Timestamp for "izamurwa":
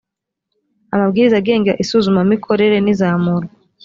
2.93-3.49